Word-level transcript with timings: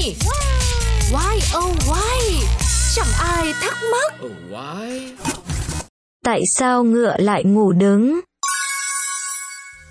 nhỉ? 0.00 0.14
Why 1.12 1.58
oh 1.58 1.76
why? 1.88 2.44
Chẳng 2.94 3.06
ai 3.18 3.52
thắc 3.60 3.76
mắc. 3.92 4.14
Oh, 4.26 4.32
why? 4.50 5.10
Tại 6.24 6.42
sao 6.54 6.84
ngựa 6.84 7.16
lại 7.18 7.44
ngủ 7.44 7.72
đứng? 7.72 8.20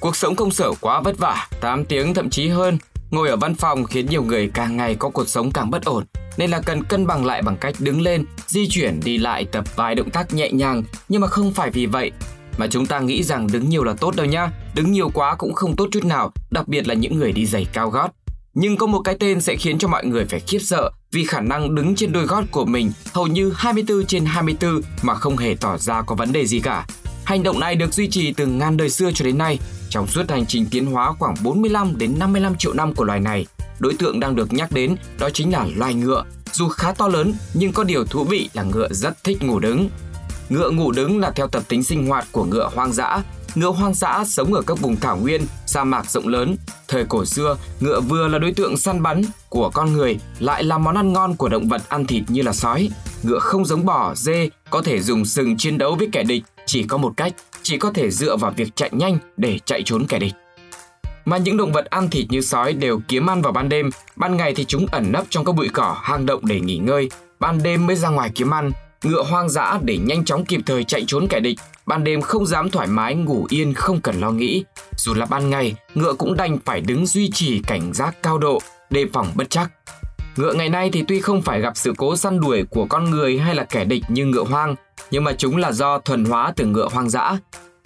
Cuộc 0.00 0.16
sống 0.16 0.36
công 0.36 0.50
sở 0.50 0.72
quá 0.80 1.00
vất 1.00 1.18
vả, 1.18 1.48
8 1.60 1.84
tiếng 1.84 2.14
thậm 2.14 2.30
chí 2.30 2.48
hơn. 2.48 2.78
Ngồi 3.10 3.28
ở 3.28 3.36
văn 3.36 3.54
phòng 3.54 3.84
khiến 3.84 4.06
nhiều 4.06 4.22
người 4.22 4.50
càng 4.54 4.76
ngày 4.76 4.94
có 4.94 5.08
cuộc 5.08 5.28
sống 5.28 5.52
càng 5.52 5.70
bất 5.70 5.84
ổn, 5.84 6.04
nên 6.36 6.50
là 6.50 6.60
cần 6.60 6.84
cân 6.84 7.06
bằng 7.06 7.26
lại 7.26 7.42
bằng 7.42 7.56
cách 7.56 7.74
đứng 7.78 8.00
lên, 8.00 8.24
di 8.46 8.68
chuyển 8.70 9.00
đi 9.04 9.18
lại 9.18 9.44
tập 9.44 9.64
vài 9.76 9.94
động 9.94 10.10
tác 10.10 10.32
nhẹ 10.34 10.50
nhàng, 10.50 10.82
nhưng 11.08 11.20
mà 11.20 11.26
không 11.26 11.52
phải 11.52 11.70
vì 11.70 11.86
vậy 11.86 12.10
mà 12.58 12.66
chúng 12.70 12.86
ta 12.86 12.98
nghĩ 12.98 13.22
rằng 13.22 13.46
đứng 13.52 13.68
nhiều 13.68 13.84
là 13.84 13.94
tốt 14.00 14.16
đâu 14.16 14.26
nhá. 14.26 14.50
Đứng 14.74 14.92
nhiều 14.92 15.10
quá 15.14 15.34
cũng 15.34 15.54
không 15.54 15.76
tốt 15.76 15.88
chút 15.92 16.04
nào, 16.04 16.32
đặc 16.50 16.68
biệt 16.68 16.88
là 16.88 16.94
những 16.94 17.18
người 17.18 17.32
đi 17.32 17.46
giày 17.46 17.66
cao 17.72 17.90
gót. 17.90 18.10
Nhưng 18.54 18.76
có 18.76 18.86
một 18.86 19.00
cái 19.00 19.16
tên 19.20 19.40
sẽ 19.40 19.56
khiến 19.56 19.78
cho 19.78 19.88
mọi 19.88 20.04
người 20.04 20.24
phải 20.24 20.40
khiếp 20.40 20.58
sợ 20.58 20.90
vì 21.12 21.24
khả 21.24 21.40
năng 21.40 21.74
đứng 21.74 21.94
trên 21.94 22.12
đôi 22.12 22.26
gót 22.26 22.44
của 22.50 22.64
mình 22.64 22.92
hầu 23.12 23.26
như 23.26 23.52
24 23.56 24.06
trên 24.06 24.24
24 24.24 24.80
mà 25.02 25.14
không 25.14 25.36
hề 25.36 25.54
tỏ 25.60 25.78
ra 25.78 26.02
có 26.02 26.14
vấn 26.14 26.32
đề 26.32 26.46
gì 26.46 26.60
cả. 26.60 26.86
Hành 27.24 27.42
động 27.42 27.60
này 27.60 27.74
được 27.76 27.94
duy 27.94 28.08
trì 28.08 28.32
từ 28.32 28.46
ngàn 28.46 28.76
đời 28.76 28.90
xưa 28.90 29.10
cho 29.14 29.24
đến 29.24 29.38
nay. 29.38 29.58
Trong 29.88 30.06
suốt 30.06 30.30
hành 30.30 30.46
trình 30.46 30.66
tiến 30.70 30.86
hóa 30.86 31.12
khoảng 31.18 31.34
45 31.42 31.98
đến 31.98 32.18
55 32.18 32.54
triệu 32.56 32.72
năm 32.72 32.94
của 32.94 33.04
loài 33.04 33.20
này, 33.20 33.46
đối 33.78 33.94
tượng 33.94 34.20
đang 34.20 34.36
được 34.36 34.52
nhắc 34.52 34.72
đến 34.72 34.96
đó 35.18 35.30
chính 35.30 35.52
là 35.52 35.66
loài 35.76 35.94
ngựa. 35.94 36.24
Dù 36.52 36.68
khá 36.68 36.92
to 36.92 37.08
lớn 37.08 37.34
nhưng 37.54 37.72
có 37.72 37.84
điều 37.84 38.04
thú 38.04 38.24
vị 38.24 38.50
là 38.52 38.62
ngựa 38.62 38.88
rất 38.90 39.24
thích 39.24 39.42
ngủ 39.42 39.58
đứng. 39.58 39.88
Ngựa 40.48 40.70
ngủ 40.70 40.92
đứng 40.92 41.18
là 41.18 41.30
theo 41.30 41.46
tập 41.46 41.62
tính 41.68 41.82
sinh 41.82 42.06
hoạt 42.06 42.26
của 42.32 42.44
ngựa 42.44 42.70
hoang 42.74 42.92
dã. 42.92 43.22
Ngựa 43.54 43.70
hoang 43.70 43.94
dã 43.94 44.24
sống 44.26 44.54
ở 44.54 44.62
các 44.62 44.78
vùng 44.80 44.96
thảo 44.96 45.16
nguyên, 45.16 45.46
sa 45.66 45.84
mạc 45.84 46.10
rộng 46.10 46.28
lớn. 46.28 46.56
Thời 46.88 47.04
cổ 47.04 47.24
xưa, 47.24 47.56
ngựa 47.80 48.00
vừa 48.00 48.28
là 48.28 48.38
đối 48.38 48.52
tượng 48.52 48.76
săn 48.76 49.02
bắn 49.02 49.22
của 49.48 49.70
con 49.70 49.92
người, 49.92 50.18
lại 50.38 50.64
là 50.64 50.78
món 50.78 50.94
ăn 50.94 51.12
ngon 51.12 51.36
của 51.36 51.48
động 51.48 51.68
vật 51.68 51.82
ăn 51.88 52.06
thịt 52.06 52.22
như 52.28 52.42
là 52.42 52.52
sói. 52.52 52.90
Ngựa 53.22 53.38
không 53.38 53.64
giống 53.64 53.84
bò, 53.84 54.14
dê, 54.14 54.48
có 54.70 54.82
thể 54.82 55.00
dùng 55.00 55.24
sừng 55.24 55.56
chiến 55.56 55.78
đấu 55.78 55.94
với 55.94 56.08
kẻ 56.12 56.22
địch, 56.22 56.42
chỉ 56.66 56.82
có 56.82 56.96
một 56.96 57.12
cách, 57.16 57.32
chỉ 57.62 57.78
có 57.78 57.90
thể 57.90 58.10
dựa 58.10 58.36
vào 58.36 58.52
việc 58.56 58.76
chạy 58.76 58.90
nhanh 58.92 59.18
để 59.36 59.58
chạy 59.64 59.82
trốn 59.82 60.06
kẻ 60.06 60.18
địch. 60.18 60.34
Mà 61.24 61.36
những 61.36 61.56
động 61.56 61.72
vật 61.72 61.84
ăn 61.84 62.10
thịt 62.10 62.26
như 62.30 62.40
sói 62.40 62.72
đều 62.72 63.00
kiếm 63.08 63.30
ăn 63.30 63.42
vào 63.42 63.52
ban 63.52 63.68
đêm, 63.68 63.90
ban 64.16 64.36
ngày 64.36 64.54
thì 64.54 64.64
chúng 64.64 64.86
ẩn 64.92 65.12
nấp 65.12 65.24
trong 65.30 65.44
các 65.44 65.54
bụi 65.54 65.68
cỏ, 65.68 65.96
hang 66.02 66.26
động 66.26 66.46
để 66.46 66.60
nghỉ 66.60 66.78
ngơi, 66.78 67.08
ban 67.40 67.62
đêm 67.62 67.86
mới 67.86 67.96
ra 67.96 68.08
ngoài 68.08 68.30
kiếm 68.34 68.54
ăn. 68.54 68.72
Ngựa 69.04 69.22
hoang 69.22 69.48
dã 69.48 69.78
để 69.82 69.98
nhanh 69.98 70.24
chóng 70.24 70.44
kịp 70.44 70.60
thời 70.66 70.84
chạy 70.84 71.04
trốn 71.06 71.26
kẻ 71.30 71.40
địch, 71.40 71.58
ban 71.86 72.04
đêm 72.04 72.20
không 72.20 72.46
dám 72.46 72.70
thoải 72.70 72.86
mái 72.86 73.14
ngủ 73.14 73.46
yên 73.50 73.74
không 73.74 74.00
cần 74.00 74.20
lo 74.20 74.30
nghĩ. 74.30 74.64
Dù 74.96 75.14
là 75.14 75.26
ban 75.26 75.50
ngày, 75.50 75.74
ngựa 75.94 76.14
cũng 76.14 76.36
đành 76.36 76.58
phải 76.64 76.80
đứng 76.80 77.06
duy 77.06 77.30
trì 77.30 77.60
cảnh 77.66 77.92
giác 77.92 78.22
cao 78.22 78.38
độ, 78.38 78.58
đề 78.90 79.06
phòng 79.12 79.26
bất 79.34 79.50
chắc. 79.50 79.70
Ngựa 80.36 80.52
ngày 80.52 80.68
nay 80.68 80.90
thì 80.92 81.04
tuy 81.08 81.20
không 81.20 81.42
phải 81.42 81.60
gặp 81.60 81.76
sự 81.76 81.92
cố 81.96 82.16
săn 82.16 82.40
đuổi 82.40 82.64
của 82.70 82.86
con 82.86 83.10
người 83.10 83.38
hay 83.38 83.54
là 83.54 83.64
kẻ 83.64 83.84
địch 83.84 84.02
như 84.08 84.26
ngựa 84.26 84.44
hoang, 84.44 84.74
nhưng 85.10 85.24
mà 85.24 85.32
chúng 85.38 85.56
là 85.56 85.72
do 85.72 85.98
thuần 85.98 86.24
hóa 86.24 86.52
từ 86.56 86.66
ngựa 86.66 86.88
hoang 86.92 87.10
dã. 87.10 87.38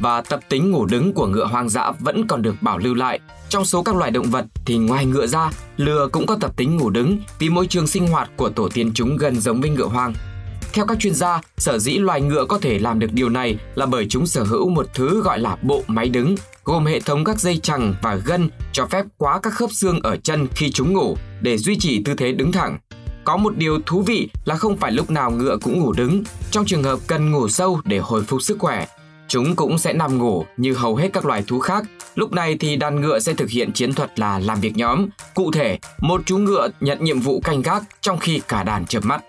Và 0.00 0.20
tập 0.20 0.40
tính 0.48 0.70
ngủ 0.70 0.86
đứng 0.86 1.12
của 1.12 1.26
ngựa 1.26 1.44
hoang 1.44 1.68
dã 1.68 1.90
vẫn 2.00 2.26
còn 2.26 2.42
được 2.42 2.54
bảo 2.60 2.78
lưu 2.78 2.94
lại. 2.94 3.20
Trong 3.48 3.64
số 3.64 3.82
các 3.82 3.96
loài 3.96 4.10
động 4.10 4.30
vật 4.30 4.44
thì 4.64 4.78
ngoài 4.78 5.06
ngựa 5.06 5.26
ra, 5.26 5.50
lừa 5.76 6.08
cũng 6.12 6.26
có 6.26 6.36
tập 6.40 6.56
tính 6.56 6.76
ngủ 6.76 6.90
đứng 6.90 7.18
vì 7.38 7.48
môi 7.48 7.66
trường 7.66 7.86
sinh 7.86 8.06
hoạt 8.08 8.30
của 8.36 8.48
tổ 8.48 8.68
tiên 8.68 8.90
chúng 8.94 9.16
gần 9.16 9.40
giống 9.40 9.60
với 9.60 9.70
ngựa 9.70 9.86
hoang. 9.86 10.14
Theo 10.72 10.86
các 10.86 10.98
chuyên 11.00 11.14
gia, 11.14 11.40
sở 11.56 11.78
dĩ 11.78 11.98
loài 11.98 12.20
ngựa 12.20 12.44
có 12.44 12.58
thể 12.58 12.78
làm 12.78 12.98
được 12.98 13.12
điều 13.12 13.28
này 13.28 13.56
là 13.74 13.86
bởi 13.86 14.06
chúng 14.08 14.26
sở 14.26 14.42
hữu 14.42 14.68
một 14.68 14.86
thứ 14.94 15.22
gọi 15.22 15.38
là 15.38 15.56
bộ 15.62 15.82
máy 15.86 16.08
đứng, 16.08 16.34
gồm 16.64 16.86
hệ 16.86 17.00
thống 17.00 17.24
các 17.24 17.40
dây 17.40 17.58
chằng 17.58 17.94
và 18.02 18.14
gân 18.14 18.50
cho 18.72 18.86
phép 18.86 19.04
quá 19.16 19.40
các 19.42 19.52
khớp 19.52 19.70
xương 19.72 20.00
ở 20.02 20.16
chân 20.16 20.48
khi 20.54 20.72
chúng 20.72 20.92
ngủ 20.92 21.16
để 21.40 21.58
duy 21.58 21.78
trì 21.78 22.02
tư 22.04 22.14
thế 22.14 22.32
đứng 22.32 22.52
thẳng. 22.52 22.78
Có 23.24 23.36
một 23.36 23.56
điều 23.56 23.78
thú 23.86 24.02
vị 24.02 24.28
là 24.44 24.54
không 24.54 24.76
phải 24.76 24.92
lúc 24.92 25.10
nào 25.10 25.30
ngựa 25.30 25.56
cũng 25.62 25.80
ngủ 25.80 25.92
đứng. 25.92 26.24
Trong 26.50 26.64
trường 26.64 26.82
hợp 26.82 26.98
cần 27.06 27.30
ngủ 27.30 27.48
sâu 27.48 27.80
để 27.84 27.98
hồi 27.98 28.22
phục 28.22 28.42
sức 28.42 28.58
khỏe, 28.58 28.86
chúng 29.28 29.56
cũng 29.56 29.78
sẽ 29.78 29.92
nằm 29.92 30.18
ngủ 30.18 30.44
như 30.56 30.72
hầu 30.72 30.96
hết 30.96 31.12
các 31.12 31.26
loài 31.26 31.44
thú 31.46 31.60
khác. 31.60 31.84
Lúc 32.14 32.32
này 32.32 32.56
thì 32.60 32.76
đàn 32.76 33.00
ngựa 33.00 33.18
sẽ 33.18 33.34
thực 33.34 33.50
hiện 33.50 33.72
chiến 33.72 33.94
thuật 33.94 34.20
là 34.20 34.38
làm 34.38 34.60
việc 34.60 34.76
nhóm. 34.76 35.06
Cụ 35.34 35.50
thể, 35.52 35.78
một 36.00 36.22
chú 36.26 36.38
ngựa 36.38 36.68
nhận 36.80 37.04
nhiệm 37.04 37.20
vụ 37.20 37.40
canh 37.40 37.62
gác 37.62 37.82
trong 38.00 38.18
khi 38.18 38.40
cả 38.48 38.62
đàn 38.62 38.86
chợp 38.86 39.04
mắt. 39.04 39.24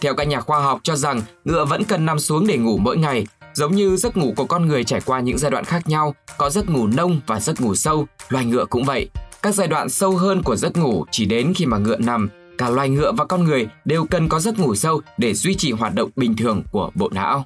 Theo 0.00 0.14
các 0.14 0.28
nhà 0.28 0.40
khoa 0.40 0.60
học 0.60 0.80
cho 0.82 0.96
rằng 0.96 1.22
ngựa 1.44 1.64
vẫn 1.64 1.84
cần 1.84 2.06
nằm 2.06 2.18
xuống 2.18 2.46
để 2.46 2.56
ngủ 2.56 2.78
mỗi 2.78 2.96
ngày, 2.96 3.26
giống 3.54 3.74
như 3.74 3.96
giấc 3.96 4.16
ngủ 4.16 4.34
của 4.36 4.44
con 4.44 4.68
người 4.68 4.84
trải 4.84 5.00
qua 5.00 5.20
những 5.20 5.38
giai 5.38 5.50
đoạn 5.50 5.64
khác 5.64 5.88
nhau, 5.88 6.14
có 6.38 6.50
giấc 6.50 6.70
ngủ 6.70 6.86
nông 6.86 7.20
và 7.26 7.40
giấc 7.40 7.60
ngủ 7.60 7.74
sâu, 7.74 8.06
loài 8.28 8.44
ngựa 8.44 8.64
cũng 8.64 8.84
vậy. 8.84 9.08
Các 9.42 9.54
giai 9.54 9.68
đoạn 9.68 9.88
sâu 9.88 10.16
hơn 10.16 10.42
của 10.42 10.56
giấc 10.56 10.76
ngủ 10.76 11.04
chỉ 11.10 11.24
đến 11.24 11.52
khi 11.56 11.66
mà 11.66 11.78
ngựa 11.78 11.96
nằm, 11.96 12.28
cả 12.58 12.70
loài 12.70 12.88
ngựa 12.88 13.12
và 13.12 13.24
con 13.24 13.44
người 13.44 13.68
đều 13.84 14.04
cần 14.04 14.28
có 14.28 14.40
giấc 14.40 14.58
ngủ 14.58 14.74
sâu 14.74 15.00
để 15.18 15.34
duy 15.34 15.54
trì 15.54 15.72
hoạt 15.72 15.94
động 15.94 16.10
bình 16.16 16.36
thường 16.36 16.62
của 16.72 16.90
bộ 16.94 17.10
não. 17.12 17.44